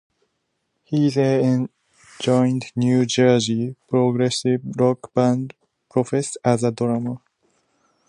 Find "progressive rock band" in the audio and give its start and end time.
3.87-5.53